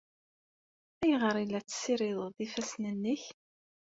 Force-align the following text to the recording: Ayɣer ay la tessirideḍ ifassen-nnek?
Ayɣer 1.03 1.35
ay 1.35 1.47
la 1.47 1.59
tessirideḍ 1.61 2.35
ifassen-nnek? 2.45 3.23